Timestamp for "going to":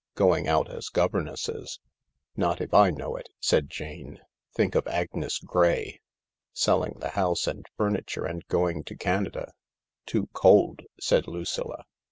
8.47-8.95